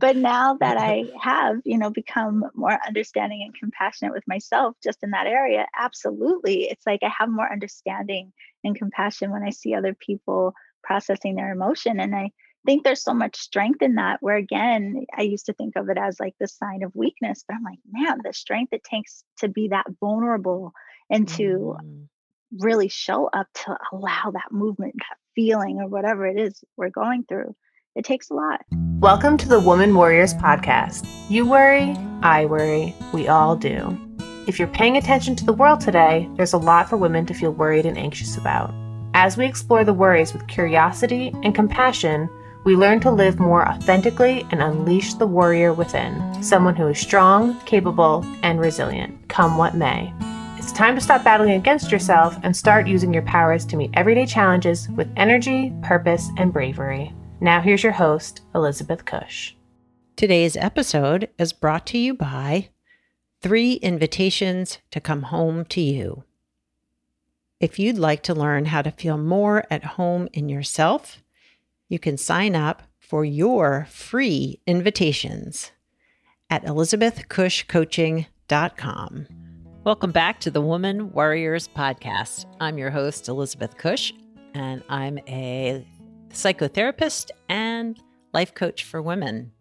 [0.00, 5.02] but now that I have, you know, become more understanding and compassionate with myself just
[5.02, 6.64] in that area, absolutely.
[6.70, 8.32] It's like I have more understanding
[8.62, 11.98] and compassion when I see other people processing their emotion.
[11.98, 12.30] And I
[12.64, 15.98] think there's so much strength in that, where again, I used to think of it
[15.98, 19.48] as like the sign of weakness, but I'm like, man, the strength it takes to
[19.48, 20.72] be that vulnerable
[21.10, 22.06] and to mm.
[22.60, 27.24] really show up to allow that movement, that feeling, or whatever it is we're going
[27.28, 27.56] through
[27.98, 28.64] it takes a lot.
[29.00, 31.04] Welcome to the Woman Warriors podcast.
[31.28, 33.98] You worry, I worry, we all do.
[34.46, 37.50] If you're paying attention to the world today, there's a lot for women to feel
[37.50, 38.72] worried and anxious about.
[39.14, 42.30] As we explore the worries with curiosity and compassion,
[42.64, 47.58] we learn to live more authentically and unleash the warrior within, someone who is strong,
[47.62, 50.14] capable, and resilient, come what may.
[50.56, 54.26] It's time to stop battling against yourself and start using your powers to meet everyday
[54.26, 57.12] challenges with energy, purpose, and bravery.
[57.40, 59.54] Now, here's your host, Elizabeth Cush.
[60.16, 62.70] Today's episode is brought to you by
[63.40, 66.24] Three Invitations to Come Home to You.
[67.60, 71.22] If you'd like to learn how to feel more at home in yourself,
[71.88, 75.70] you can sign up for your free invitations
[76.50, 79.26] at elizabethcushcoaching.com.
[79.84, 82.46] Welcome back to the Woman Warriors podcast.
[82.58, 84.12] I'm your host, Elizabeth Cush,
[84.54, 85.86] and I'm a
[86.30, 87.98] psychotherapist and
[88.32, 89.52] life coach for women.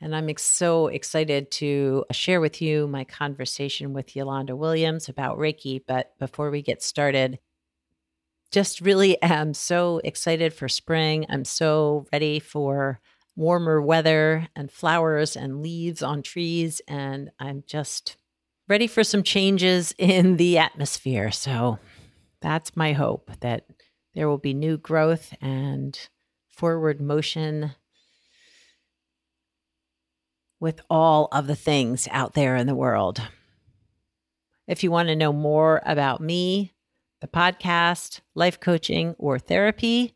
[0.00, 5.80] And I'm so excited to share with you my conversation with Yolanda Williams about Reiki.
[5.86, 7.38] But before we get started,
[8.50, 11.24] just really am so excited for spring.
[11.28, 13.00] I'm so ready for
[13.36, 16.80] warmer weather and flowers and leaves on trees.
[16.88, 18.16] And I'm just
[18.68, 21.30] ready for some changes in the atmosphere.
[21.30, 21.78] So
[22.40, 23.66] that's my hope that
[24.14, 26.08] there will be new growth and
[26.48, 27.72] forward motion
[30.60, 33.20] with all of the things out there in the world.
[34.68, 36.72] If you want to know more about me,
[37.20, 40.14] the podcast, life coaching, or therapy,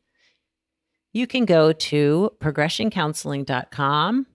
[1.13, 4.27] you can go to progressioncounseling.com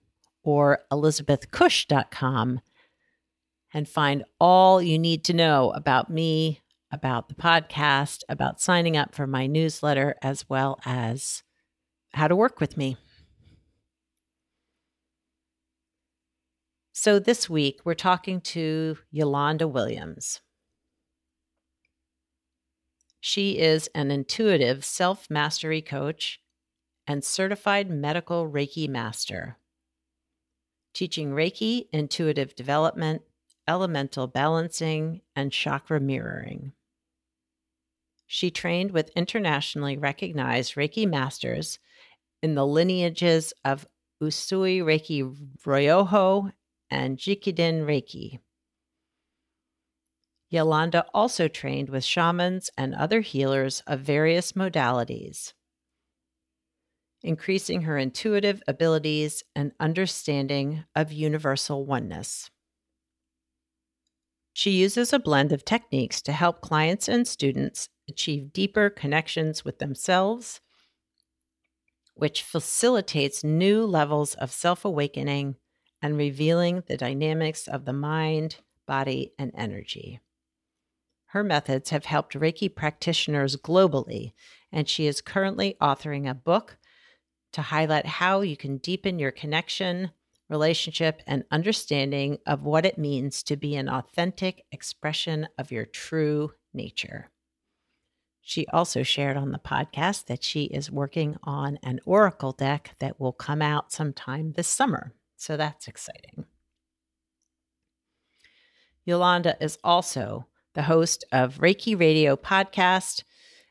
[0.42, 2.60] or elizabethcush.com
[3.74, 6.60] and find all you need to know about me,
[6.92, 11.42] about the podcast, about signing up for my newsletter, as well as
[12.12, 12.96] how to work with me.
[16.92, 20.40] So, this week we're talking to Yolanda Williams.
[23.20, 26.40] She is an intuitive self mastery coach
[27.06, 29.56] and certified medical Reiki master,
[30.92, 33.22] teaching Reiki, intuitive development,
[33.66, 36.72] elemental balancing, and chakra mirroring.
[38.34, 41.78] She trained with internationally recognized Reiki masters
[42.42, 43.86] in the lineages of
[44.22, 46.50] Usui Reiki Ryoho
[46.90, 48.38] and Jikiden Reiki.
[50.48, 55.52] Yolanda also trained with shamans and other healers of various modalities,
[57.22, 62.50] increasing her intuitive abilities and understanding of universal oneness.
[64.54, 69.78] She uses a blend of techniques to help clients and students achieve deeper connections with
[69.78, 70.60] themselves,
[72.14, 75.56] which facilitates new levels of self awakening
[76.00, 80.20] and revealing the dynamics of the mind, body, and energy.
[81.26, 84.32] Her methods have helped Reiki practitioners globally,
[84.70, 86.76] and she is currently authoring a book
[87.52, 90.10] to highlight how you can deepen your connection,
[90.50, 96.52] relationship, and understanding of what it means to be an authentic expression of your true
[96.74, 97.31] nature.
[98.44, 103.20] She also shared on the podcast that she is working on an Oracle deck that
[103.20, 105.14] will come out sometime this summer.
[105.36, 106.44] So that's exciting.
[109.04, 113.22] Yolanda is also the host of Reiki Radio podcast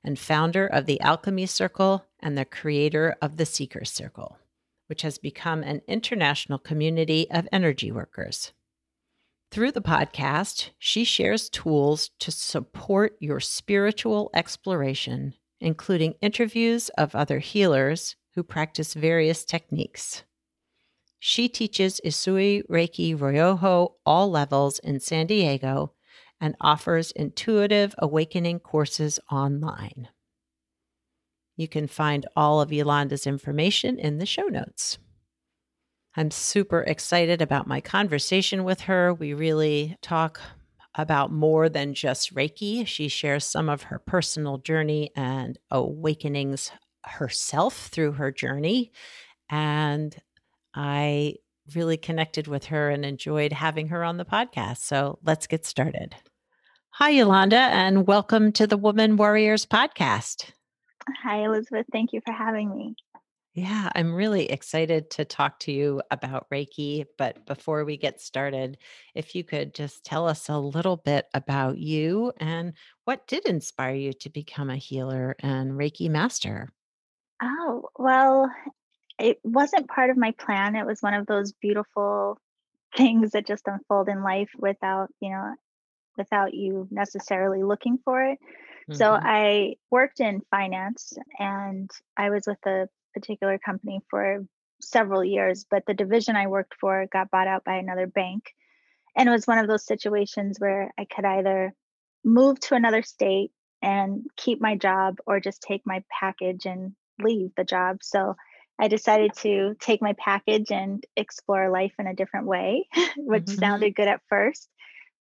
[0.03, 4.37] and founder of the Alchemy Circle and the creator of the Seeker Circle,
[4.87, 8.53] which has become an international community of energy workers.
[9.51, 17.39] Through the podcast, she shares tools to support your spiritual exploration, including interviews of other
[17.39, 20.23] healers who practice various techniques.
[21.19, 25.93] She teaches Usui Reiki Ryoho all levels in San Diego
[26.39, 30.07] and offers intuitive awakening courses online.
[31.57, 34.97] You can find all of Yolanda's information in the show notes.
[36.15, 39.13] I'm super excited about my conversation with her.
[39.13, 40.41] We really talk
[40.93, 42.85] about more than just Reiki.
[42.85, 46.71] She shares some of her personal journey and awakenings
[47.05, 48.91] herself through her journey.
[49.49, 50.13] And
[50.75, 51.35] I
[51.73, 54.79] really connected with her and enjoyed having her on the podcast.
[54.79, 56.15] So let's get started.
[56.95, 60.51] Hi, Yolanda, and welcome to the Woman Warriors podcast.
[61.23, 61.85] Hi, Elizabeth.
[61.93, 62.95] Thank you for having me.
[63.53, 67.05] Yeah, I'm really excited to talk to you about Reiki.
[67.17, 68.77] But before we get started,
[69.13, 73.95] if you could just tell us a little bit about you and what did inspire
[73.95, 76.71] you to become a healer and Reiki master?
[77.41, 78.51] Oh, well,
[79.19, 80.75] it wasn't part of my plan.
[80.75, 82.39] It was one of those beautiful
[82.97, 85.55] things that just unfold in life without, you know,
[86.17, 88.39] without you necessarily looking for it.
[88.91, 94.45] So hmm I worked in finance and I was with a particular company for
[94.81, 98.45] several years, but the division I worked for got bought out by another bank.
[99.15, 101.73] And it was one of those situations where I could either
[102.23, 107.51] move to another state and keep my job or just take my package and leave
[107.55, 107.97] the job.
[108.01, 108.35] So
[108.79, 112.87] I decided to take my package and explore life in a different way,
[113.17, 114.69] which hmm sounded good at first.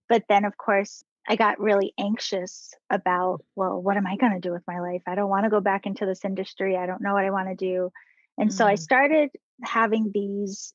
[0.08, 4.40] But then, of course, I got really anxious about, well, what am I going to
[4.40, 5.02] do with my life?
[5.06, 6.76] I don't want to go back into this industry.
[6.76, 7.90] I don't know what I want to do.
[8.38, 9.30] And so I mm started
[9.62, 10.74] having these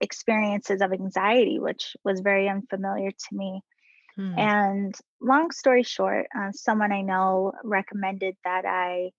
[0.00, 3.62] experiences of anxiety, which was very unfamiliar to me.
[4.18, 9.12] mm And long story short, uh, someone I know recommended that I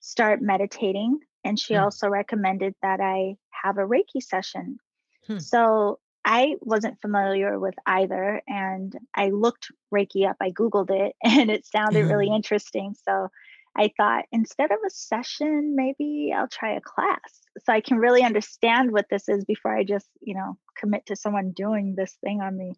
[0.00, 1.18] start meditating.
[1.44, 4.78] And she mm also recommended that I have a Reiki session
[5.26, 5.38] Hmm.
[5.38, 8.42] so I wasn't familiar with either.
[8.48, 12.94] And I looked Reiki up, I Googled it, and it sounded really interesting.
[13.08, 13.28] So
[13.76, 18.22] I thought instead of a session, maybe I'll try a class so I can really
[18.22, 22.40] understand what this is before I just, you know, commit to someone doing this thing
[22.40, 22.74] on me.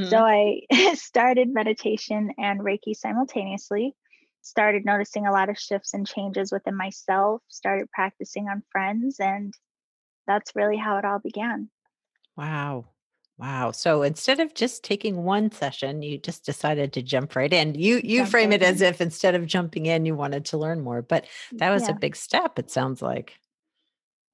[0.00, 0.24] So Mhm.
[0.24, 0.62] I
[0.94, 3.94] started meditation and Reiki simultaneously.
[4.42, 9.52] Started noticing a lot of shifts and changes within myself, started practicing on friends, and
[10.26, 11.70] that's really how it all began.
[12.36, 12.86] Wow.
[13.38, 13.70] Wow.
[13.70, 17.74] So instead of just taking one session, you just decided to jump right in.
[17.74, 20.58] You you Jump frame right it as if instead of jumping in, you wanted to
[20.58, 21.26] learn more, but
[21.58, 23.38] that was a big step, it sounds like.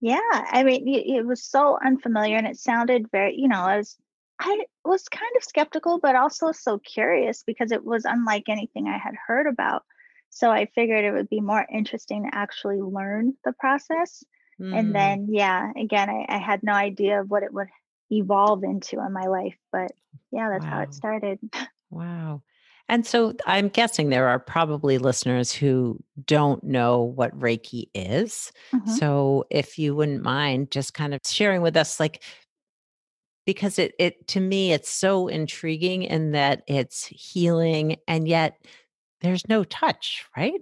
[0.00, 0.19] Yeah.
[0.32, 3.96] I mean, it, was so unfamiliar and it sounded very, you know, I was,
[4.38, 8.98] I was kind of skeptical, but also so curious because it was unlike anything I
[8.98, 9.84] had heard about.
[10.31, 14.22] So I figured it would be more interesting to actually learn the process.
[14.70, 17.69] And Mm, then, yeah, again, I, I had no idea of what it would
[18.11, 19.56] evolve into in my life.
[19.73, 19.93] But
[20.32, 21.38] yeah, that's how it started.
[21.91, 22.43] Wow.
[22.88, 28.53] And so I'm guessing there are probably listeners who don't know what Reiki is.
[28.73, 32.23] hmm So if you wouldn't mind just kind of sharing with us like
[33.44, 38.58] because it it to me it's so intriguing in that it's healing and yet
[39.20, 40.61] there's no touch, right?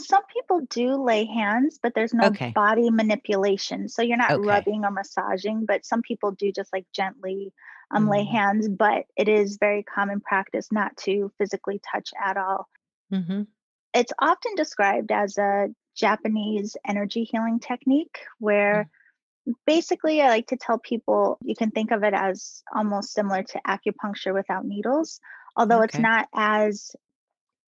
[0.00, 2.52] Some people do lay hands, but there's no Okay.
[2.54, 3.88] body manipulation.
[3.88, 4.44] So you're not Okay.
[4.44, 7.52] rubbing or massaging, but some people do just like gently
[7.90, 8.30] um, lay Mm.
[8.30, 8.68] hands.
[8.68, 12.68] But it is very common practice not to physically touch at all.
[13.10, 13.46] Mhm.
[13.94, 19.54] It's often described as a Japanese energy healing technique where Mm.
[19.66, 23.60] basically I like to tell people you can think of it as almost similar to
[23.66, 25.20] acupuncture without needles,
[25.56, 26.94] although it's not as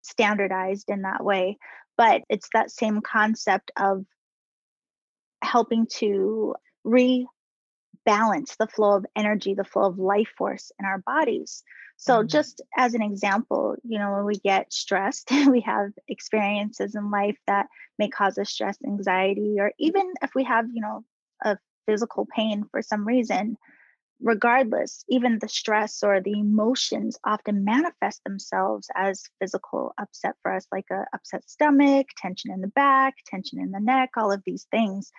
[0.03, 1.59] standardized in that way.
[2.01, 4.07] But it's that same concept of
[5.43, 6.55] helping to
[6.87, 7.27] rebalance
[8.59, 11.63] the flow of energy, the flow of life force in our bodies.
[11.99, 12.29] So, Mm.
[12.29, 17.37] just as an example, you know, when we get stressed, we have experiences in life
[17.47, 17.67] that
[17.99, 21.05] may cause us stress, anxiety, or even if we have, you know,
[21.45, 23.59] a physical pain for some reason,
[24.21, 30.67] regardless, even the stress or the emotions often manifest themselves as physical upset for us,
[30.73, 34.67] like a upset stomach, tension in the back, tension in the neck, all of these
[34.71, 35.11] things.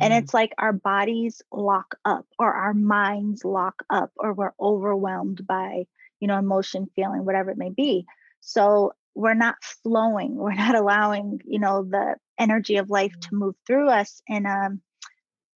[0.00, 0.22] And Mhm.
[0.22, 5.86] it's like our bodies lock up or our minds lock up or we're overwhelmed by,
[6.20, 8.06] you know, emotion, feeling, whatever it may be.
[8.40, 10.36] So we're not flowing.
[10.36, 14.70] We're not allowing, you know, the energy of life to move through us in a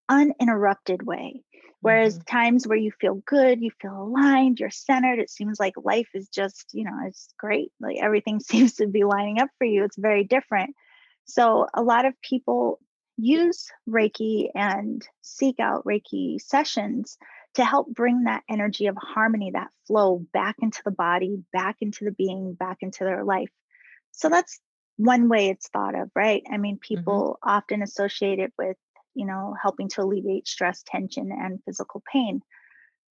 [0.09, 1.43] uninterrupted way.
[1.85, 2.25] Whereas Mhm.
[2.29, 6.29] times where you feel good, you feel aligned, you're centered, it seems like life is
[6.31, 7.73] just, you know, it's great.
[7.79, 9.85] Like everything seems to be lining up for you.
[9.85, 10.75] It's very different.
[11.27, 12.81] So a lot of people
[13.19, 17.19] use Reiki and seek out Reiki sessions
[17.55, 22.05] to help bring that energy of harmony, that flow back into the body, back into
[22.07, 23.51] the being, back into their life.
[24.13, 24.61] So that's
[24.97, 26.43] one way it's thought of, right?
[26.51, 27.25] I mean, Mhm.
[27.27, 28.77] people often associate it with,
[29.15, 32.43] you know, helping to alleviate stress, tension, and physical pain.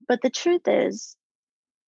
[0.07, 1.15] But the truth is,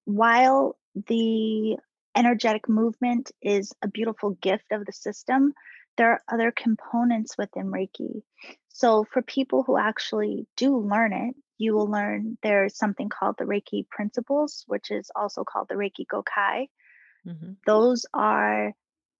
[0.05, 1.77] while the
[2.15, 5.53] energetic movement is a beautiful gift of the system,
[5.97, 8.21] there are other components within Reiki.
[8.69, 13.45] So, for people who actually do learn it, you will learn there's something called the
[13.45, 16.67] Reiki principles, which is also called the Reiki Gokai.
[17.25, 17.53] Mm-hmm.
[17.65, 18.73] Those are,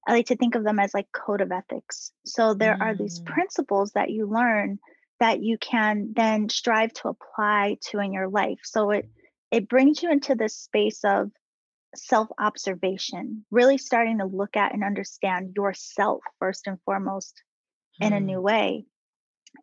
[0.08, 2.12] I like to think of them as like code of ethics.
[2.26, 2.82] So there mm.
[2.82, 3.26] are these mm.
[3.26, 4.80] principles that you learn
[5.20, 8.60] that you can then strive to apply to in your life.
[8.64, 9.10] So it
[9.52, 11.32] it brings you into this space of
[11.96, 17.42] self observation, really starting to look at and understand yourself first and foremost
[18.00, 18.44] in a new hmm.
[18.44, 18.86] way.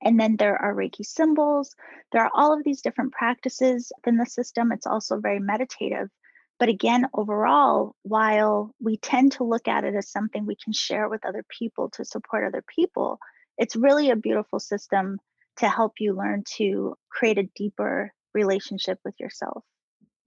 [0.00, 1.74] And then there are Reiki symbols.
[2.12, 4.72] There are all of these different practices in the system.
[4.72, 6.08] It's also very meditative.
[6.58, 11.08] But again, overall, while we tend to look at it as something we can share
[11.08, 13.18] with other people to support other people,
[13.58, 15.18] it's really a beautiful system
[15.56, 19.64] to help you learn to create a deeper relationship with yourself.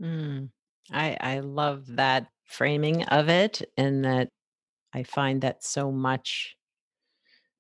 [0.02, 0.50] Mm.
[0.92, 4.30] I I love that framing of it and that
[4.94, 6.56] I find that so much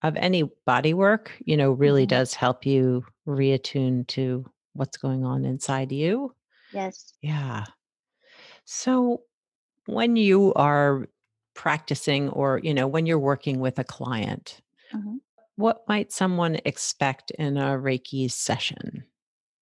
[0.04, 2.18] of any body work, you know, really mm-hmm.
[2.18, 6.34] does help you reattune to what's going on inside you.
[6.72, 7.14] Yes.
[7.22, 7.66] Yeah.
[8.66, 9.22] So
[9.86, 11.08] when you are
[11.54, 14.62] practicing or, you know, when you're working with a client,
[14.94, 15.18] mm-hmm.
[15.56, 19.06] what might someone expect in a Reiki session?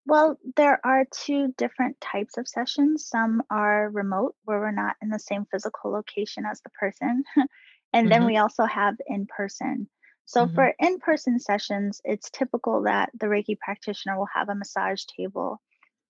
[0.05, 3.07] Well, there are two different types of sessions.
[3.07, 7.23] Some are remote, where we're not in the same physical location as the person.
[7.93, 8.27] and then mm-hmm.
[8.27, 9.87] we also have in person.
[10.25, 10.55] So, mm-hmm.
[10.55, 15.61] for in person sessions, it's typical that the Reiki practitioner will have a massage table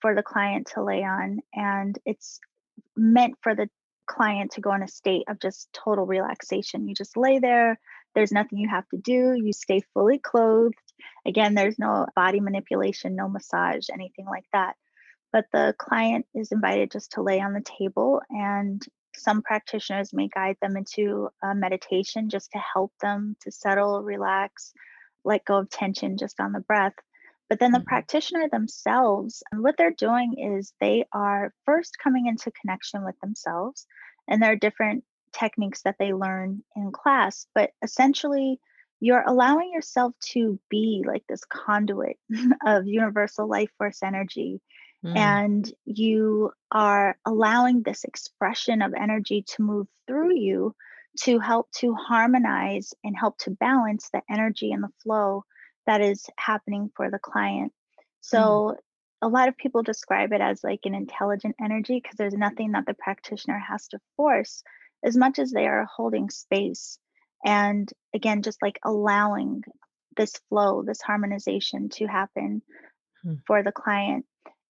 [0.02, 1.40] for the client to lay on.
[1.54, 2.40] And it's
[2.96, 3.70] meant for the
[4.08, 6.88] client to go in a state of just total relaxation.
[6.88, 7.80] You just lay there,
[8.16, 10.76] there's nothing you have to do, you stay fully clothed
[11.26, 14.76] Again, there's no body manipulation, no massage, anything like that.
[15.32, 18.82] But the client is invited just to lay on the table, and
[19.16, 24.74] some practitioners may guide them into a meditation just to help them to settle, relax,
[25.24, 26.94] let go of tension just on the breath.
[27.54, 27.88] But then the mm-hmm.
[27.88, 33.86] practitioner themselves, what they're doing is they are first coming into connection with themselves.
[34.28, 38.60] And there are different techniques that they learn in class, but essentially,
[39.00, 42.18] you're allowing yourself to be like this conduit
[42.66, 44.60] of universal life force energy.
[45.06, 45.16] Mm.
[45.16, 50.74] And you are allowing this expression of energy to move through you
[51.20, 55.44] to help to harmonize and help to balance the energy and the flow
[55.86, 57.72] that is happening for the client.
[58.22, 58.76] So, mm.
[59.22, 62.86] a lot of people describe it as like an intelligent energy because there's nothing that
[62.86, 64.64] the practitioner has to force
[65.04, 66.98] as much as they are holding space
[67.44, 69.62] and again just like allowing
[70.16, 72.62] this flow this harmonization to happen
[73.24, 73.36] hmm.
[73.46, 74.26] for the client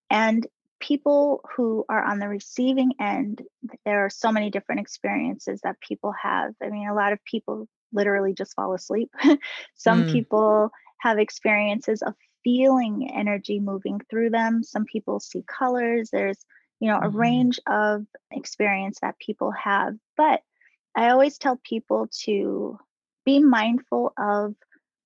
[0.09, 0.47] and
[0.79, 3.41] people who are on the receiving end
[3.85, 7.67] there are so many different experiences that people have i mean a lot of people
[7.93, 9.09] literally just fall asleep
[9.75, 10.11] some mm.
[10.11, 10.71] people
[11.03, 16.45] have experiences of feeling energy moving through them some people see colors there's
[16.79, 17.17] you know a mm-hmm.
[17.17, 20.41] range of experience that people have but
[20.95, 22.77] I always tell people to
[23.25, 24.55] be mindful of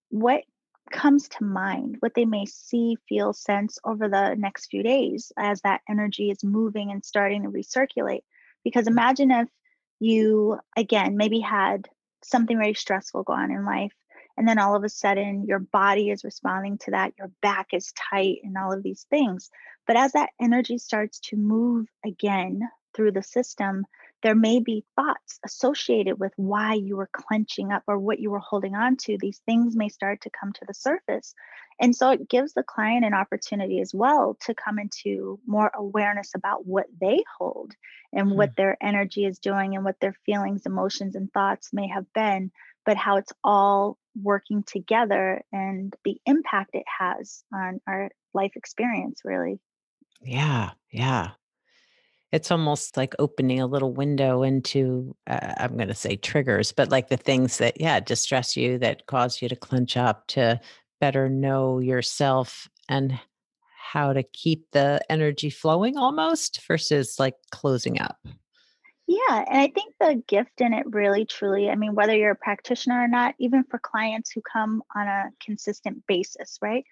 [0.10, 0.44] what
[0.92, 5.62] comes to mind, what they may see, feel, sense over the next few days as
[5.62, 8.24] that energy is moving and starting to recirculate.
[8.64, 9.50] Because imagine if
[10.00, 11.88] you, again, maybe had
[12.24, 13.94] something very stressful go on in life,
[14.38, 17.94] and then all of a sudden your body is responding to that, your back is
[17.94, 19.50] tight, and all of these things.
[19.86, 22.62] But as that energy starts to move again
[22.94, 23.86] through the system,
[24.24, 28.40] there may be thoughts associated with why you were clenching up or what you were
[28.40, 29.18] holding on to.
[29.18, 31.36] These things may start to come to the surface.
[31.80, 36.32] And so it gives the client an opportunity as well to come into more awareness
[36.36, 37.74] about what they hold
[38.12, 38.38] and mm-hmm.
[38.38, 42.52] what their energy is doing and what their feelings, emotions, and thoughts may have been,
[42.86, 49.22] but how it's all working together and the impact it has on our life experience,
[49.24, 49.60] really.
[50.22, 51.32] Yeah, yeah
[52.32, 56.90] it's almost like opening a little window into uh, i'm going to say triggers but
[56.90, 60.60] like the things that yeah distress you that cause you to clench up to
[61.00, 63.18] better know yourself and
[63.92, 68.18] how to keep the energy flowing almost versus like closing up
[69.08, 72.36] yeah and i think the gift in it really truly i mean whether you're a
[72.36, 76.86] practitioner or not even for clients who come on a consistent basis right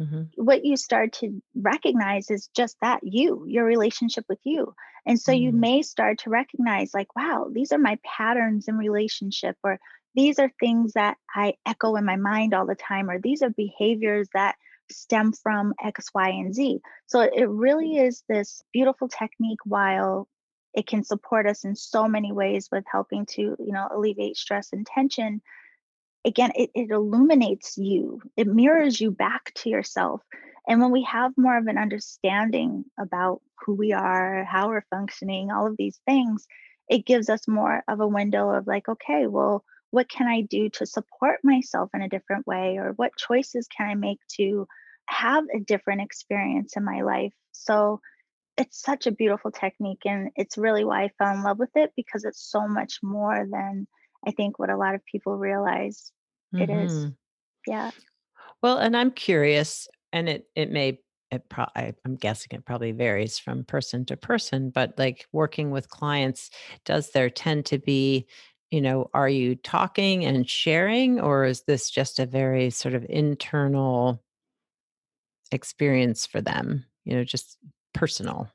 [0.00, 0.42] Mm-hmm.
[0.42, 4.74] What you start to recognize is just that you, your relationship with you.
[5.04, 5.42] And so mm-hmm.
[5.42, 9.78] you may start to recognize, like, wow, these are my patterns in relationship, or
[10.14, 13.50] these are things that I echo in my mind all the time, or these are
[13.50, 14.56] behaviors that
[14.90, 16.80] stem from X, Y, and Z.
[17.06, 20.28] So it really is this beautiful technique while
[20.74, 24.70] it can support us in so many ways with helping to, you know, alleviate stress
[24.72, 25.40] and tension
[26.24, 30.20] again it, it illuminates you it mirrors you back to yourself
[30.66, 35.50] And when we have more of an understanding about who we are, how we're functioning,
[35.50, 36.46] all of these things,
[36.88, 40.68] it gives us more of a window of like, okay, well, what can I do
[40.70, 42.76] to support myself in a different way?
[42.78, 44.66] Or what choices can I make to
[45.06, 47.34] have a different experience in my life?
[47.52, 48.00] So
[48.60, 50.02] it's such a beautiful technique.
[50.04, 53.46] And it's really why I fell in love with it because it's so much more
[53.50, 53.86] than
[54.26, 56.12] I think what a lot of people realize
[56.54, 56.62] mm-hmm.
[56.62, 56.92] it is.
[56.92, 57.08] Mm-hmm.
[57.66, 57.90] Yeah.
[58.62, 61.00] Well, and I'm curious, and it it may
[61.30, 65.70] it pro- I, I'm guessing it probably varies from person to person, but like working
[65.70, 66.50] with clients,
[66.84, 68.26] does there tend to be,
[68.70, 73.06] you know, are you talking and sharing, or is this just a very sort of
[73.08, 74.22] internal
[75.50, 76.84] experience for them?
[77.04, 77.56] You know, just
[77.92, 78.50] personal.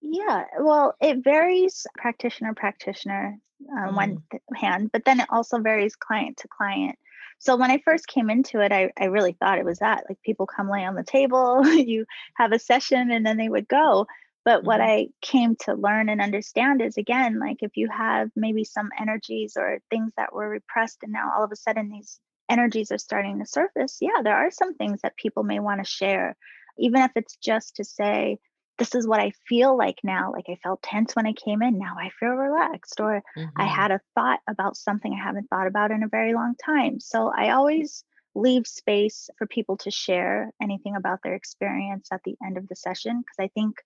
[0.00, 3.38] Yeah, well, it varies practitioner practitioner
[3.76, 3.96] on mm.
[3.96, 4.22] one
[4.54, 6.98] hand, but then it also varies client to client.
[7.40, 10.20] So when I first came into it, I, I really thought it was that like
[10.22, 12.04] people come lay on the table, you
[12.36, 14.06] have a session, and then they would go.
[14.44, 14.66] But mm-hmm.
[14.66, 18.90] what I came to learn and understand is again, like if you have maybe some
[18.98, 22.98] energies or things that were repressed, and now all of a sudden these energies are
[22.98, 26.36] starting to surface, yeah, there are some things that people may want to share,
[26.78, 28.38] even if it's just to say,
[28.78, 30.32] this is what I feel like now.
[30.32, 31.78] Like I felt tense when I came in.
[31.78, 33.00] Now I feel relaxed.
[33.00, 33.60] Or mm-hmm.
[33.60, 37.00] I had a thought about something I haven't thought about in a very long time.
[37.00, 38.04] So I always
[38.34, 42.76] leave space for people to share anything about their experience at the end of the
[42.76, 43.76] session because I think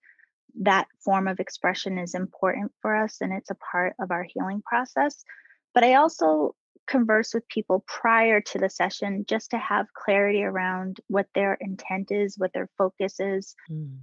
[0.61, 4.63] that form of expression is important for us and it's a part of our healing
[4.67, 5.25] process.
[5.73, 6.55] But I also
[6.87, 12.11] converse with people prior to the session just to have clarity around what their intent
[12.11, 13.97] is, what their focus is, mm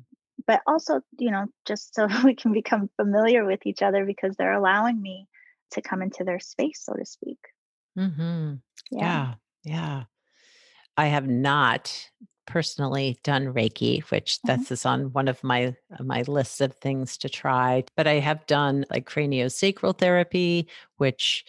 [0.50, 4.58] but also, you know, just so we can become familiar with each other because they're
[4.58, 5.28] allowing me
[5.74, 7.38] to come into their space, so to speak.
[7.96, 8.56] Mm-hmm.
[8.90, 9.00] Yeah.
[9.00, 9.34] yeah.
[9.64, 10.04] Yeah.
[10.98, 12.10] I have not
[12.48, 14.60] personally done Reiki, which mm-hmm.
[14.60, 17.84] this is on one of my my lists of things to try.
[17.96, 21.46] But I have done like craniosacral therapy, which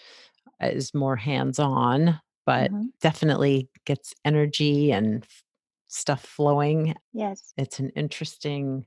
[0.61, 2.89] is more hands-on, but mm-hmm.
[3.01, 5.27] definitely gets energy and
[5.89, 6.95] stuff flowing.
[7.15, 7.55] Yes.
[7.57, 8.85] It's an interesting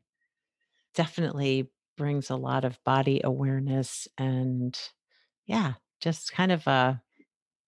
[0.94, 4.78] definitely brings a lot of body awareness and
[5.46, 7.02] yeah, just kind of a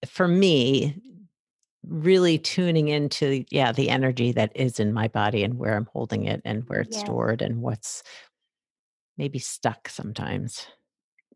[0.08, 1.02] for me
[1.88, 6.26] really tuning into yeah, the energy that is in my body and where I'm holding
[6.26, 7.06] it and where it's yes.
[7.06, 8.04] stored and what's
[9.18, 10.68] maybe stuck sometimes.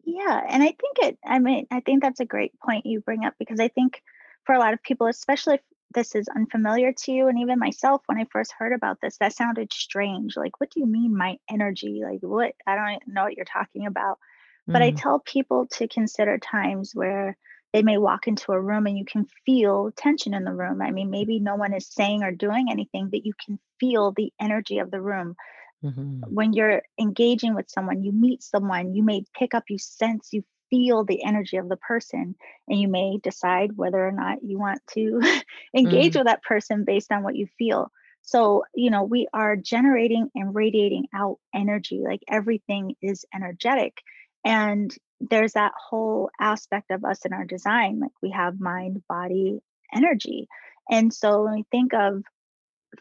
[0.03, 3.25] Yeah, and I think it I mean I think that's a great point you bring
[3.25, 4.01] up because I think
[4.45, 5.59] for a lot of people especially
[5.93, 9.33] this is unfamiliar to you and even myself when i first heard about this that
[9.33, 13.35] sounded strange like what do you mean my energy like what i don't know what
[13.35, 14.19] you're talking about
[14.67, 14.73] mm.
[14.73, 15.01] but i mm.
[15.01, 17.37] tell people to consider times where
[17.71, 20.91] they may walk into a room and you can feel tension in the room i
[20.91, 24.79] mean maybe no one is saying or doing anything but you can feel the energy
[24.79, 25.35] of the room
[25.83, 26.21] mm-hmm.
[26.27, 30.43] when you're engaging with someone you meet someone you may pick up you sense you
[30.69, 32.35] feel the energy of the person
[32.67, 35.21] and you may decide whether or not you want to
[35.75, 36.17] engage mm.
[36.17, 40.53] with that person based on what you feel so you know we are generating and
[40.53, 43.97] radiating out energy like everything is energetic
[44.45, 49.59] and there's that whole aspect of us in our design like we have mind body
[49.93, 50.47] energy
[50.89, 52.23] and so when we think of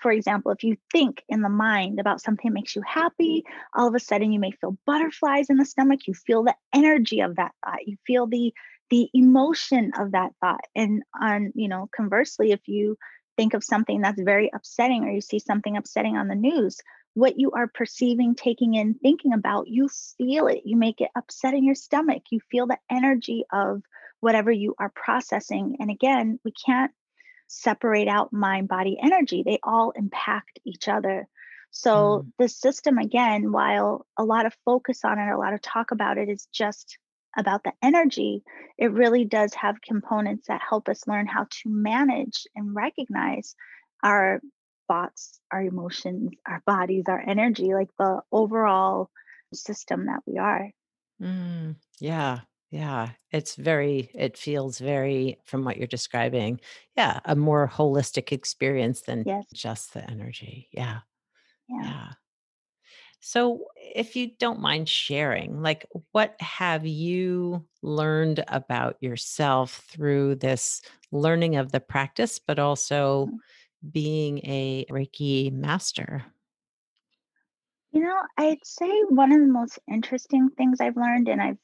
[0.01, 3.88] for example, if you think in the mind about something that makes you happy, all
[3.88, 6.01] of a sudden you may feel butterflies in the stomach.
[6.07, 7.87] You feel the energy of that thought.
[7.87, 8.53] You feel the
[8.90, 10.64] the emotion of that thought.
[10.74, 12.96] And on, you know, conversely, if you
[13.37, 16.79] think of something that's very upsetting or you see something upsetting on the news,
[17.14, 20.62] what you are perceiving, taking in, thinking about, you feel it.
[20.64, 22.22] You make it upset in your stomach.
[22.31, 23.83] You feel the energy of
[24.20, 25.77] whatever you are processing.
[25.81, 26.92] And again, we can't
[27.49, 29.43] separate out mind body energy.
[29.43, 31.27] They all impact each other.
[31.71, 32.33] So mm.
[32.39, 36.19] the system again while a lot of focus on it a lot of talk about
[36.19, 36.99] it is just
[37.37, 38.43] about the energy
[38.79, 43.55] it really does have components that help us learn how to manage and recognize
[44.03, 44.41] our
[44.89, 49.11] thoughts our emotions our bodies our energy like the overall
[49.53, 50.71] system that we are.
[51.21, 56.61] Mm, yeah yeah, it's very, it feels very, from what you're describing,
[56.96, 59.46] yeah, a more holistic experience than yes.
[59.54, 60.68] just the energy.
[60.72, 60.98] Yeah.
[61.68, 61.83] yeah.
[61.83, 62.09] Yeah.
[63.20, 70.83] So, if you don't mind sharing, like what have you learned about yourself through this
[71.11, 73.37] learning of the practice, but also mm-hmm.
[73.90, 76.24] being a Reiki master?
[77.92, 81.59] You know, I'd say one of the most interesting things I've learned, and I've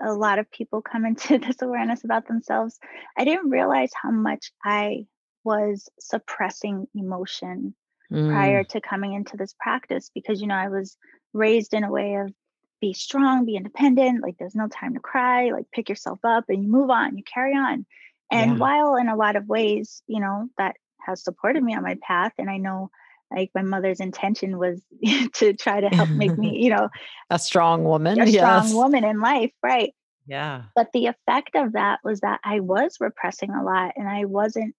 [0.00, 2.78] a lot of people come into this awareness about themselves,
[3.16, 5.06] I didn't realize how much I
[5.44, 7.74] was suppressing emotion
[8.12, 8.30] mm.
[8.30, 10.96] prior to coming into this practice because you know I was
[11.32, 12.32] raised in a way of
[12.80, 16.62] be strong, be independent, like there's no time to cry, like pick yourself up and
[16.62, 17.86] you move on, you carry on.
[18.30, 18.58] And yeah.
[18.58, 22.32] while in a lot of ways, you know, that has supported me on my path
[22.38, 22.90] and I know
[23.30, 24.80] like my mother's intention was
[25.34, 26.88] to try to help make me, you know,
[27.30, 28.68] a strong woman, a yes.
[28.68, 29.94] strong woman in life, right?
[30.26, 30.64] Yeah.
[30.74, 34.74] But the effect of that was that I was repressing a lot and I wasn't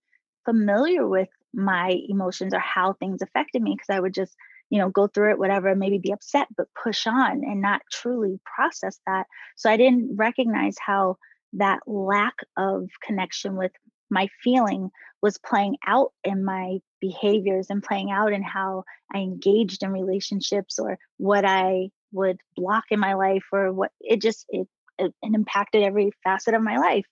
[0.45, 4.35] familiar with my emotions or how things affected me because I would just,
[4.69, 8.39] you know, go through it, whatever, maybe be upset, but push on and not truly
[8.43, 9.27] process that.
[9.55, 11.17] So I didn't recognize how
[11.53, 13.71] that lack of connection with
[14.09, 14.89] my feeling
[15.21, 20.79] was playing out in my behaviors and playing out in how I engaged in relationships
[20.79, 24.67] or what I would block in my life or what it just it
[24.99, 27.05] it, it impacted every facet of my life.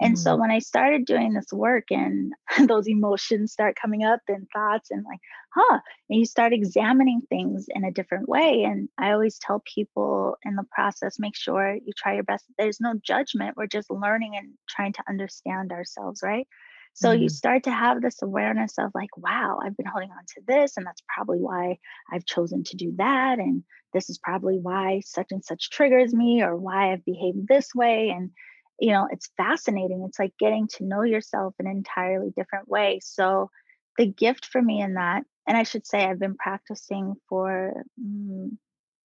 [0.00, 0.18] And mm.
[0.18, 2.32] so when I started doing this work and
[2.68, 5.20] those emotions start coming up and thoughts and like,
[5.54, 5.78] huh,
[6.10, 8.64] and you start examining things in a different way.
[8.64, 12.44] And I always tell people in the process, make sure you try your best.
[12.58, 13.56] There's no judgment.
[13.56, 16.48] We're just learning and trying to understand ourselves, right?
[16.94, 17.22] So mm-hmm.
[17.22, 20.76] you start to have this awareness of like, wow, I've been holding on to this,
[20.76, 21.78] and that's probably why
[22.12, 23.40] I've chosen to do that.
[23.40, 27.74] And this is probably why such and such triggers me or why I've behaved this
[27.74, 28.10] way.
[28.10, 28.30] And,
[28.78, 30.04] you know, it's fascinating.
[30.06, 33.00] It's like getting to know yourself in an entirely different way.
[33.02, 33.50] So
[33.98, 38.50] the gift for me in that, and I should say I've been practicing for mm,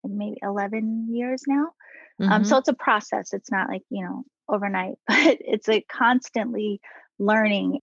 [0.03, 1.67] maybe 11 years now.
[2.19, 2.31] Mm-hmm.
[2.31, 2.59] Um, so mm-hmm.
[2.59, 3.33] it's a process.
[3.33, 6.81] It's not like, you know, overnight, but it's a constantly
[7.19, 7.79] learning.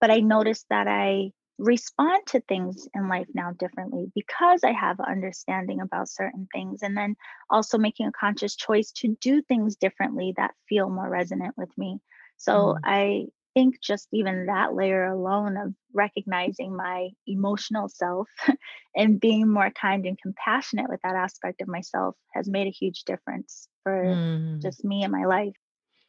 [0.00, 1.30] But I noticed that I
[1.62, 6.82] respond to things in life now differently because I have understanding about certain things.
[6.82, 7.14] And then
[7.48, 12.00] also making a conscious choice to do things differently that feel more resonant with me.
[12.36, 12.78] So mm.
[12.84, 18.28] I think just even that layer alone of recognizing my emotional self
[18.96, 23.04] and being more kind and compassionate with that aspect of myself has made a huge
[23.04, 24.60] difference for mm.
[24.60, 25.54] just me and my life.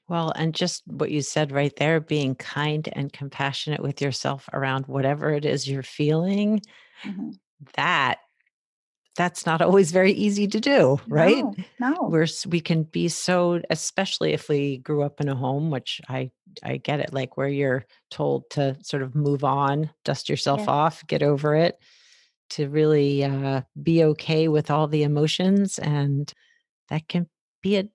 [0.10, 4.86] Well, and just what you said right there, being kind and compassionate with yourself around
[4.88, 6.62] whatever it is you're feeling,
[7.04, 7.32] mm-hmm.
[7.76, 8.20] that
[9.16, 11.44] that's not always very easy to do, right?
[11.44, 12.10] No, no.
[12.10, 16.32] We're we can be so especially if we grew up in a home which I
[16.64, 20.72] I get it like where you're told to sort of move on, dust yourself yeah.
[20.72, 21.78] off, get over it,
[22.52, 26.32] to really uh, be okay with all the emotions and
[26.90, 27.28] that can
[27.62, 27.88] be a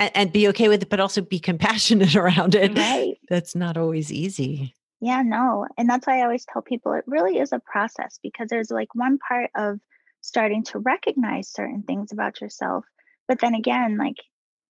[0.00, 2.76] and, and be okay with it, but also be compassionate around it.
[2.76, 3.16] Right.
[3.28, 4.74] That's not always easy.
[5.00, 5.66] Yeah, no.
[5.76, 8.94] And that's why I always tell people it really is a process because there's like
[8.94, 9.78] one part of
[10.22, 12.86] starting to recognize certain things about yourself.
[13.28, 14.16] But then again, like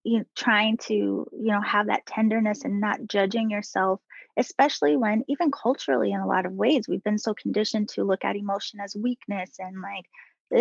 [0.02, 4.00] you trying to, you know, have that tenderness and not judging yourself,
[4.36, 8.24] especially when even culturally in a lot of ways, we've been so conditioned to look
[8.24, 10.06] at emotion as weakness and like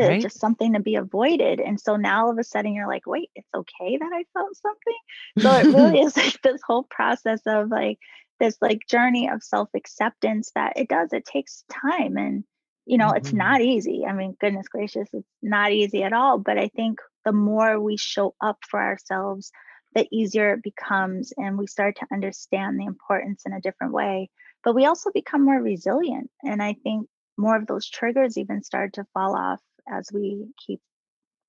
[0.01, 0.21] right.
[0.21, 1.59] just something to be avoided.
[1.59, 4.55] And so now all of a sudden you're like, wait, it's okay that I felt
[4.57, 4.93] something.
[5.39, 7.99] So it really is like this whole process of like
[8.39, 12.17] this like journey of self acceptance that it does, it takes time.
[12.17, 12.43] And,
[12.85, 13.17] you know, mm-hmm.
[13.17, 14.03] it's not easy.
[14.07, 16.39] I mean, goodness gracious, it's not easy at all.
[16.39, 19.51] But I think the more we show up for ourselves,
[19.95, 21.33] the easier it becomes.
[21.37, 24.29] And we start to understand the importance in a different way.
[24.63, 26.31] But we also become more resilient.
[26.41, 30.81] And I think more of those triggers even start to fall off as we keep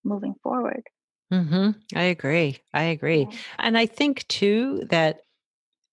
[0.03, 0.83] moving forward.
[1.33, 1.71] Mm-hmm.
[1.97, 2.59] I agree.
[2.73, 3.27] I agree.
[3.31, 3.37] Yeah.
[3.59, 5.21] And I think too that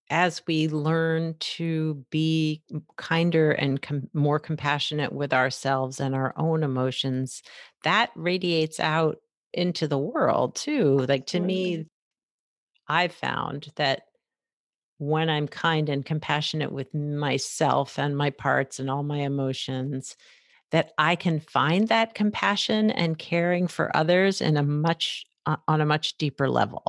[0.09, 2.61] as we learn to be
[2.97, 7.41] kinder and com- more compassionate with ourselves and our own emotions,
[7.83, 9.17] that radiates out
[9.53, 10.97] into the world too.
[11.07, 11.85] Like to me,
[12.87, 14.03] I've found that
[14.97, 20.15] when I'm kind and compassionate with myself and my parts and all my emotions,
[20.71, 25.81] that I can find that compassion and caring for others in a much uh, on
[25.81, 26.83] a much deeper level.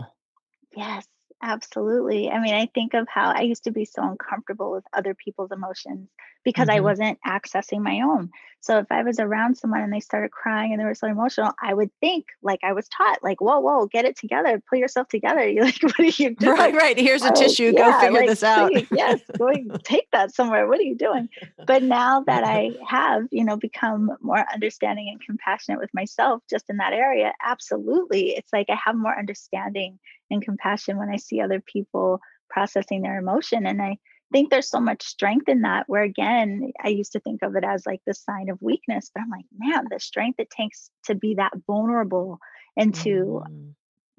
[0.76, 1.06] Yes.
[1.44, 2.30] Absolutely.
[2.30, 5.50] I mean, I think of how I used to be so uncomfortable with other people's
[5.50, 6.08] emotions
[6.44, 6.78] because mm-hmm.
[6.78, 8.30] I wasn't accessing my own.
[8.62, 11.50] So if I was around someone and they started crying and they were so emotional,
[11.60, 15.08] I would think like I was taught, like, whoa, whoa, get it together, pull yourself
[15.08, 15.46] together.
[15.48, 16.56] You're like, what are you doing?
[16.56, 16.98] Right, right.
[16.98, 17.72] Here's a tissue.
[17.74, 18.70] Yeah, go figure like, this out.
[18.70, 19.50] Please, yes, go
[19.84, 20.68] take that somewhere.
[20.68, 21.28] What are you doing?
[21.66, 26.70] But now that I have, you know, become more understanding and compassionate with myself just
[26.70, 28.36] in that area, absolutely.
[28.36, 29.98] It's like I have more understanding
[30.30, 33.66] and compassion when I see other people processing their emotion.
[33.66, 33.98] And I
[34.32, 35.84] think there's so much strength in that.
[35.86, 39.22] Where again, I used to think of it as like the sign of weakness, but
[39.22, 42.38] I'm like, man, the strength it takes to be that vulnerable
[42.76, 43.74] and to mm.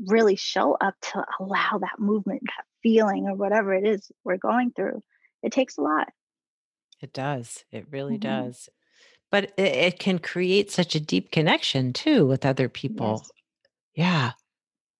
[0.07, 4.71] really show up to allow that movement, that feeling, or whatever it is we're going
[4.75, 5.01] through.
[5.41, 6.09] It takes a lot.
[7.01, 7.65] It does.
[7.71, 8.45] It really mm-hmm.
[8.45, 8.69] does.
[9.29, 13.23] but it, it, can create such a deep connection too with other people.
[13.23, 13.31] Yes.
[13.95, 14.31] Yeah.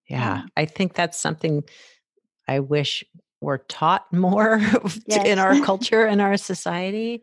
[0.08, 0.36] yeah.
[0.36, 0.42] Yeah.
[0.56, 1.64] I think that's something
[2.46, 3.04] I wish
[3.44, 4.58] we're taught more
[5.06, 5.26] yes.
[5.26, 7.22] in our culture and our society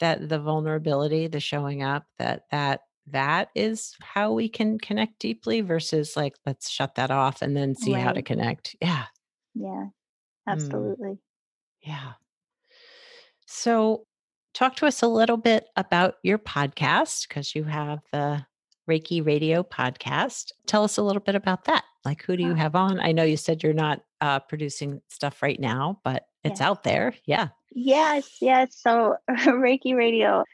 [0.00, 5.60] that the vulnerability, the showing up, that that that is how we can connect deeply
[5.60, 8.02] versus like let's shut that off and then see right.
[8.02, 8.76] how to connect.
[8.80, 9.04] Yeah.
[9.54, 9.86] Yeah.
[9.86, 9.92] Mm.
[10.46, 11.08] Absolutely.
[11.08, 11.18] Mm.
[11.82, 12.12] Yeah.
[13.46, 14.04] So
[14.54, 18.44] talk to us a little bit about your podcast because you have the
[18.88, 20.52] Reiki Radio podcast.
[20.66, 21.84] Tell us a little bit about that.
[22.04, 23.00] Like, who do you have on?
[23.00, 27.14] I know you said you're not uh, producing stuff right now, but it's out there.
[27.26, 27.48] Yeah.
[27.72, 28.38] Yes.
[28.40, 28.76] Yes.
[28.80, 30.44] So, Reiki Radio,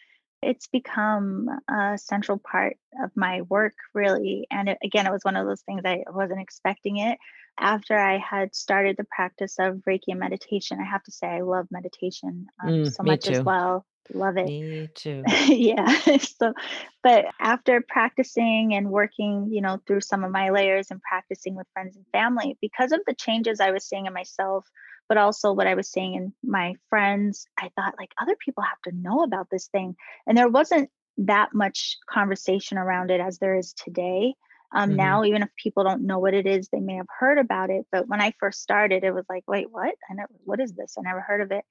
[0.42, 4.46] it's become a central part of my work, really.
[4.50, 7.18] And it, again, it was one of those things I wasn't expecting it.
[7.58, 11.42] After I had started the practice of Reiki and meditation, I have to say I
[11.42, 13.32] love meditation um, mm, so much too.
[13.32, 13.86] as well.
[14.12, 14.46] Love it.
[14.46, 15.22] Me too.
[15.46, 15.98] yeah.
[16.18, 16.52] so,
[17.02, 21.66] but after practicing and working, you know, through some of my layers and practicing with
[21.72, 24.68] friends and family, because of the changes I was seeing in myself,
[25.08, 28.80] but also what I was seeing in my friends, I thought like other people have
[28.84, 29.96] to know about this thing.
[30.26, 34.34] And there wasn't that much conversation around it as there is today.
[34.74, 34.96] Um, mm-hmm.
[34.96, 37.86] Now, even if people don't know what it is, they may have heard about it.
[37.92, 39.94] But when I first started, it was like, wait, what?
[40.10, 40.96] I never, what is this?
[40.98, 41.64] I never heard of it.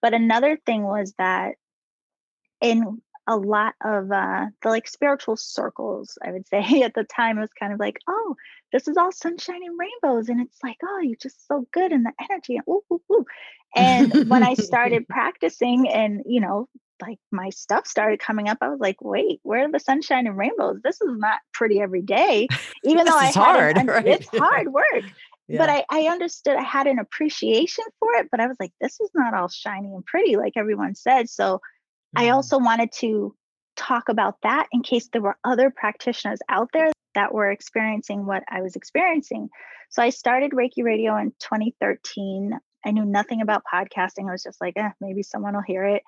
[0.00, 1.56] But another thing was that
[2.60, 7.38] in a lot of uh, the like spiritual circles, I would say at the time,
[7.38, 8.36] it was kind of like, oh,
[8.72, 10.28] this is all sunshine and rainbows.
[10.28, 12.56] And it's like, oh, you're just so good in the energy.
[12.56, 13.24] And, ooh, ooh, ooh.
[13.74, 16.68] and when I started practicing and, you know,
[17.02, 20.36] like my stuff started coming up, I was like, wait, where are the sunshine and
[20.36, 20.80] rainbows?
[20.82, 22.48] This is not pretty every day.
[22.84, 24.06] Even though I had hard, an, right?
[24.06, 25.04] it's hard work.
[25.48, 25.58] Yeah.
[25.58, 28.98] But I, I understood I had an appreciation for it, but I was like, this
[29.00, 31.28] is not all shiny and pretty, like everyone said.
[31.28, 31.60] So
[32.16, 32.34] I mm-hmm.
[32.34, 33.34] also wanted to
[33.76, 38.42] talk about that in case there were other practitioners out there that were experiencing what
[38.48, 39.48] I was experiencing.
[39.90, 42.52] So I started Reiki Radio in 2013.
[42.84, 44.28] I knew nothing about podcasting.
[44.28, 46.02] I was just like, eh, maybe someone will hear it.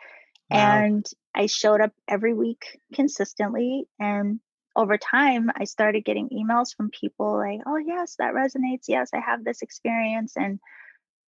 [0.51, 0.59] Wow.
[0.59, 3.89] And I showed up every week consistently.
[3.99, 4.41] And
[4.75, 8.85] over time, I started getting emails from people like, oh, yes, that resonates.
[8.89, 10.35] Yes, I have this experience.
[10.37, 10.61] And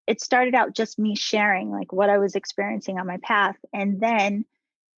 [0.06, 3.56] it started out just me sharing like what I was experiencing on my path.
[3.72, 4.44] And then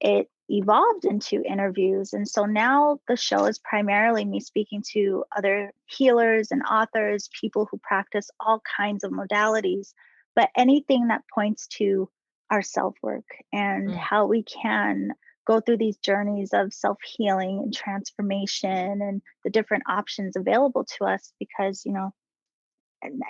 [0.01, 2.13] it evolved into interviews.
[2.13, 7.69] And so now the show is primarily me speaking to other healers and authors, people
[7.71, 9.93] who practice all kinds of modalities,
[10.35, 12.09] but anything that points to
[12.51, 13.97] our self work and mm.
[13.97, 15.13] how we can
[15.47, 21.05] go through these journeys of self healing and transformation and the different options available to
[21.05, 22.13] us because, you know,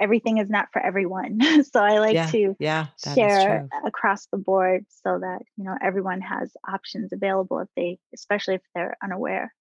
[0.00, 1.40] everything is not for everyone.
[1.72, 6.20] so I like yeah, to yeah, share across the board so that, you know, everyone
[6.20, 9.54] has options available if they, especially if they're unaware.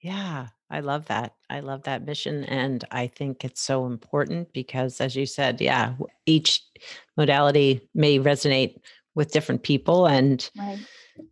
[0.00, 1.34] Yeah, I love that.
[1.50, 2.44] I love that mission.
[2.44, 5.94] And I think it's so important because, as you said, yeah,
[6.26, 6.62] each
[7.16, 8.76] modality may resonate
[9.14, 10.06] with different people.
[10.06, 10.78] And right.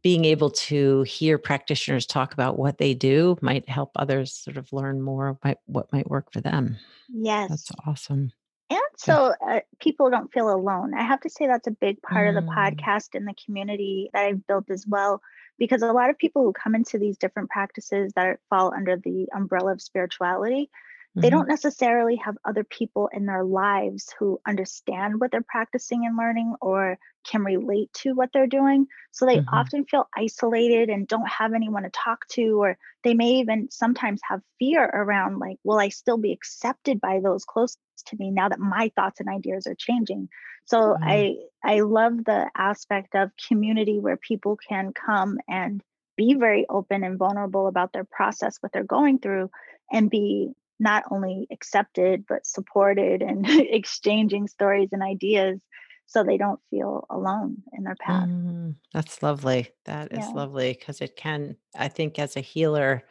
[0.03, 4.73] Being able to hear practitioners talk about what they do might help others sort of
[4.73, 6.77] learn more about what might work for them.
[7.09, 7.51] Yes.
[7.51, 8.33] That's awesome.
[8.69, 10.93] And so uh, people don't feel alone.
[10.95, 12.31] I have to say that's a big part mm.
[12.31, 12.57] of the mm.
[12.57, 15.21] podcast and the community that I've built as well.
[15.59, 19.27] Because a lot of people who come into these different practices that fall under the
[19.35, 20.69] umbrella of spirituality,
[21.17, 21.39] they mm-hmm.
[21.39, 26.55] don't necessarily have other people in their lives who understand what they're practicing and learning
[26.61, 28.87] or can relate to what they're doing.
[29.13, 29.55] So they mm-hmm.
[29.55, 34.21] often feel isolated and don't have anyone to talk to, or they may even sometimes
[34.29, 38.51] have fear around, like, will I still be accepted by those close to me now
[38.51, 40.29] that my thoughts and ideas are changing?
[40.67, 41.03] So mm-hmm.
[41.03, 45.83] I I love the aspect of community where people can come and
[46.17, 49.51] be very open and vulnerable about their process, what they're going through,
[49.91, 55.61] and be not only accepted but supported and exchanging stories and ideas
[56.07, 58.29] so they don't feel alone in their path.
[58.29, 59.71] Mm, that's lovely.
[59.87, 60.31] That is yeah.
[60.31, 63.03] lovely because it can, I think, as a healer,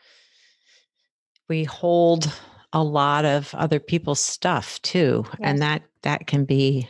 [1.50, 2.32] we hold
[2.72, 5.40] a lot of other people's stuff too, yes.
[5.42, 6.88] and that that can be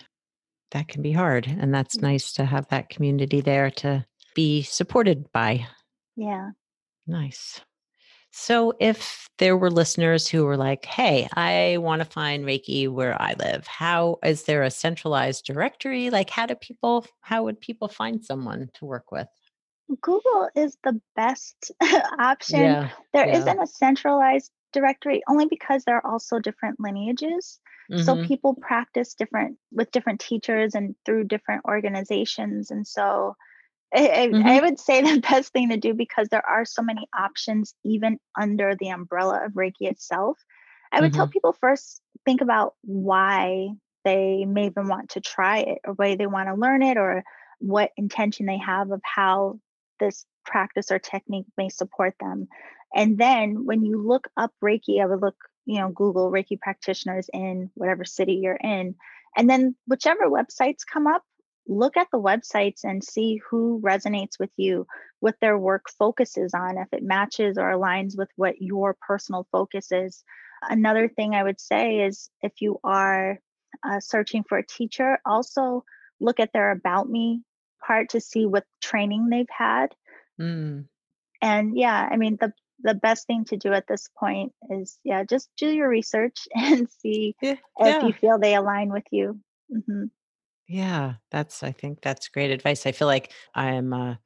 [0.72, 1.48] that can be hard.
[1.48, 2.08] And that's mm-hmm.
[2.08, 5.68] nice to have that community there to be supported by.
[6.16, 6.52] Yeah.
[7.08, 7.62] Nice.
[8.38, 13.19] So, if there were listeners who were like, hey, I want to find Reiki where
[13.19, 16.10] I live, how is there a centralized directory?
[16.10, 19.30] Like, how do people, how would people find someone to work with?
[20.02, 21.71] Google is the best
[22.19, 22.60] option.
[22.60, 23.41] Yeah, there yeah.
[23.45, 27.62] not a centralized directory only because there are also different lineages.
[27.89, 28.04] Mm-hmm.
[28.04, 32.69] So people practice different with different teachers and through different organizations.
[32.69, 33.38] And so
[33.96, 34.48] I, mm-hmm.
[34.48, 38.20] I, would say the best thing to do because there are so many options even
[38.40, 40.38] under the umbrella of Reiki itself.
[40.92, 41.18] I would mm-hmm.
[41.18, 43.70] tell people first think about why
[44.04, 47.24] they may even want to try it or why they want to learn it or
[47.60, 49.60] what intention they have of how
[50.00, 52.48] this practice or technique may support them.
[52.94, 57.30] And then when you look up Reiki, I would look, you know, Google Reiki practitioners
[57.34, 58.96] in whatever city you're in.
[59.36, 61.24] And then whichever websites come up,
[61.67, 64.86] look at the websites and see who resonates with you,
[65.19, 69.91] what their work focuses on, if it matches or aligns with what your personal focus
[69.91, 70.23] is.
[70.62, 73.39] Another thing I would say is if you are
[73.84, 75.84] uh, searching for a teacher, also
[76.19, 77.41] look at their About Me
[77.86, 79.93] part to see what training they've had.
[80.39, 80.86] Mm.
[81.41, 85.23] And yeah, I mean, the the best thing to do at this point is yeah
[85.23, 88.06] just do your research and see yeah, if yeah.
[88.06, 89.39] you feel they align with you
[89.73, 90.06] mm-hmm.
[90.67, 92.86] Yeah, that's I think that's great advice.
[92.86, 94.19] I feel like I'm a,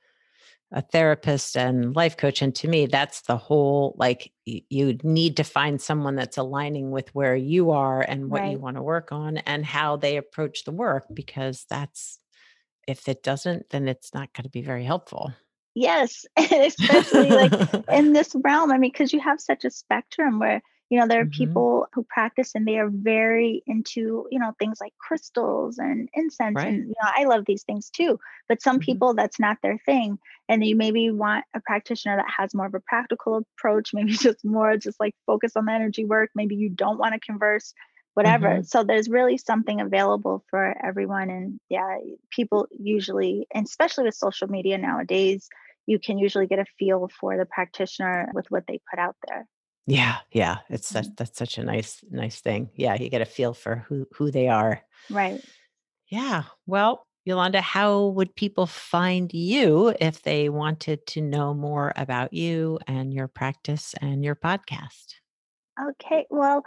[0.72, 5.36] a therapist and life coach and to me that's the whole like y- you need
[5.38, 8.52] to find someone that's aligning with where you are and what right.
[8.52, 12.20] you want to work on and how they approach the work because that's
[12.88, 15.34] if it doesn't then it's not going to be very helpful.
[15.76, 17.52] Yes, especially like
[17.92, 18.72] in this realm.
[18.72, 21.44] I mean, because you have such a spectrum where you know there are mm-hmm.
[21.44, 26.56] people who practice and they are very into you know things like crystals and incense
[26.56, 26.68] right.
[26.68, 28.86] and you know i love these things too but some mm-hmm.
[28.86, 32.74] people that's not their thing and you maybe want a practitioner that has more of
[32.74, 36.70] a practical approach maybe just more just like focus on the energy work maybe you
[36.70, 37.74] don't want to converse
[38.16, 38.64] whatever mm-hmm.
[38.64, 41.98] so there's really something available for everyone and yeah
[42.32, 45.48] people usually and especially with social media nowadays
[45.86, 49.48] you can usually get a feel for the practitioner with what they put out there
[49.90, 50.58] yeah, yeah.
[50.70, 51.14] It's such mm-hmm.
[51.18, 52.70] that's such a nice nice thing.
[52.76, 54.82] Yeah, you get a feel for who who they are.
[55.10, 55.44] Right.
[56.08, 56.44] Yeah.
[56.66, 62.80] Well, Yolanda, how would people find you if they wanted to know more about you
[62.88, 65.16] and your practice and your podcast?
[65.90, 66.26] Okay.
[66.30, 66.64] Well,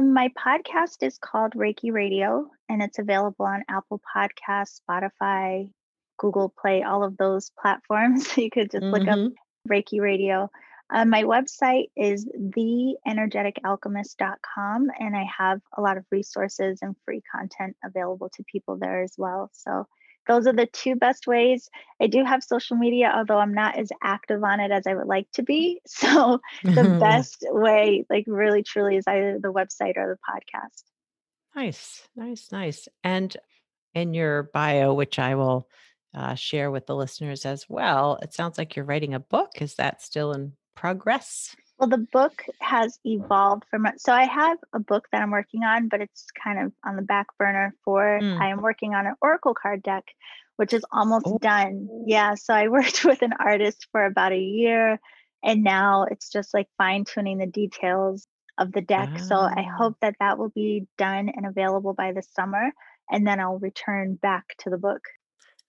[0.00, 5.70] my podcast is called Reiki Radio, and it's available on Apple Podcasts, Spotify,
[6.18, 8.36] Google Play, all of those platforms.
[8.36, 8.94] you could just mm-hmm.
[8.94, 9.72] look up mm-hmm.
[9.72, 10.50] Reiki Radio.
[10.92, 17.76] Uh, my website is theenergeticalchemist.com, and I have a lot of resources and free content
[17.84, 19.50] available to people there as well.
[19.52, 19.86] So,
[20.26, 21.70] those are the two best ways.
[22.00, 25.06] I do have social media, although I'm not as active on it as I would
[25.06, 25.80] like to be.
[25.88, 30.82] So, the best way, like really truly, is either the website or the podcast.
[31.54, 32.88] Nice, nice, nice.
[33.04, 33.36] And
[33.94, 35.68] in your bio, which I will
[36.14, 39.50] uh, share with the listeners as well, it sounds like you're writing a book.
[39.60, 41.54] Is that still in progress?
[41.78, 45.88] Well, the book has evolved from so I have a book that I'm working on,
[45.88, 48.38] but it's kind of on the back burner for mm.
[48.38, 50.04] I am working on an oracle card deck,
[50.56, 51.38] which is almost oh.
[51.38, 51.88] done.
[52.06, 55.00] Yeah, so I worked with an artist for about a year
[55.42, 58.26] and now it's just like fine tuning the details
[58.58, 59.18] of the deck.
[59.18, 59.76] So I ah.
[59.78, 62.72] hope that that will be done and available by the summer
[63.10, 65.00] and then I'll return back to the book.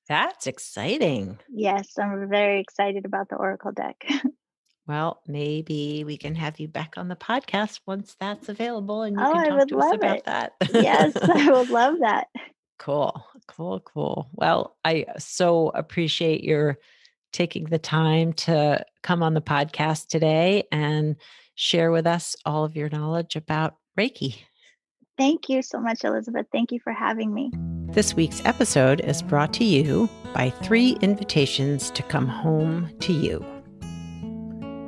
[0.09, 1.39] That's exciting.
[1.49, 3.95] Yes, I'm very excited about the oracle deck.
[4.88, 9.24] Well, maybe we can have you back on the podcast once that's available and you
[9.24, 10.26] oh, can talk to us about it.
[10.26, 10.54] that.
[10.74, 12.28] yes, I would love that.
[12.80, 14.30] Cool, cool, cool.
[14.34, 16.80] Well, I so appreciate your
[17.32, 21.15] taking the time to come on the podcast today and
[21.56, 24.38] share with us all of your knowledge about Reiki.
[25.17, 26.48] Thank you so much, Elizabeth.
[26.52, 27.52] Thank you for having me.
[27.94, 33.46] This week's episode is brought to you by three invitations to come home to you.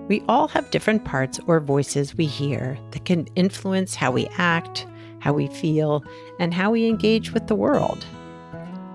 [0.10, 4.86] We all have different parts or voices we hear that can influence how we act,
[5.20, 6.04] how we feel,
[6.40, 8.04] and how we engage with the world.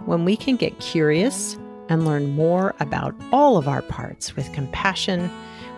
[0.05, 5.31] When we can get curious and learn more about all of our parts with compassion,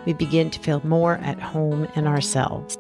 [0.04, 2.76] we begin to feel more at home in ourselves.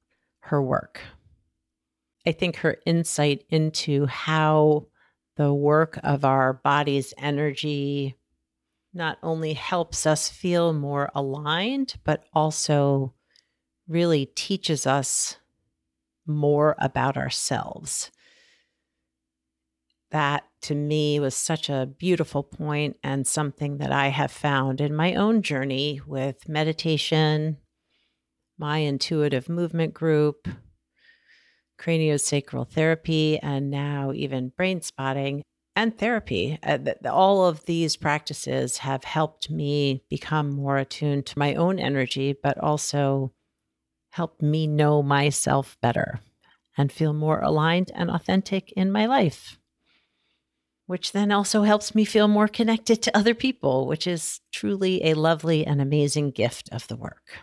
[0.41, 1.01] her work.
[2.27, 4.87] I think her insight into how
[5.37, 8.17] the work of our body's energy
[8.95, 13.13] not only helps us feel more aligned, but also
[13.89, 15.37] really teaches us
[16.27, 18.11] more about ourselves.
[20.11, 24.97] That to me was such a beautiful point and something that I have found in
[24.97, 27.59] my own journey with meditation,
[28.59, 30.49] my intuitive movement group,
[31.79, 35.43] craniosacral therapy, and now even brain spotting
[35.77, 36.59] and therapy.
[36.63, 36.79] Uh,
[37.11, 42.57] all of these practices have helped me become more attuned to my own energy, but
[42.57, 43.35] also
[44.13, 46.21] helped me know myself better
[46.79, 49.59] and feel more aligned and authentic in my life.
[50.87, 55.15] Which then also helps me feel more connected to other people, which is truly a
[55.15, 57.39] lovely and amazing gift of the work.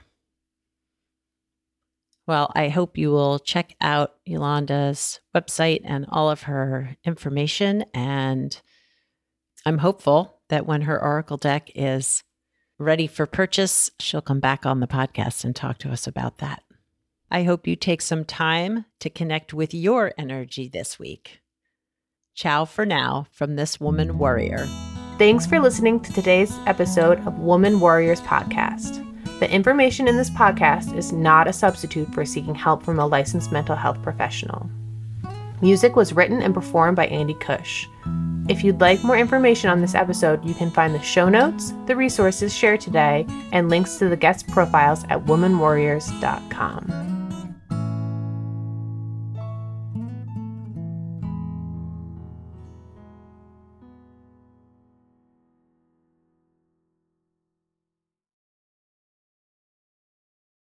[2.28, 7.84] Well, I hope you will check out Yolanda's website and all of her information.
[7.94, 8.62] And
[9.66, 12.24] I'm hopeful that when her Oracle deck is
[12.78, 16.64] ready for purchase, she'll come back on the podcast and talk to us about that.
[17.30, 21.41] I hope you take some time to connect with your energy this week.
[22.34, 24.68] Ciao for now from this woman warrior.
[25.18, 29.08] Thanks for listening to today's episode of Woman Warriors Podcast.
[29.40, 33.52] The information in this podcast is not a substitute for seeking help from a licensed
[33.52, 34.70] mental health professional.
[35.62, 37.88] Music was written and performed by Andy Cush.
[38.50, 41.96] If you'd like more information on this episode, you can find the show notes, the
[41.96, 47.21] resources shared today, and links to the guest profiles at womanwarriors.com.